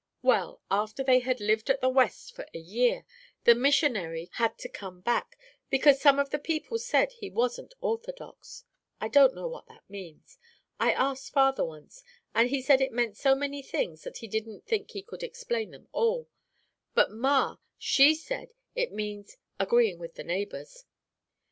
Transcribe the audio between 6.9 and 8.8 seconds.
he wasn't orthodox.